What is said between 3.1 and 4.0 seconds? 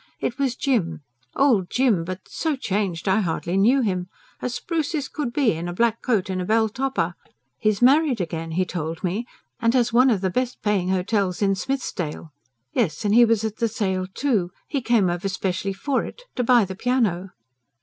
hardly knew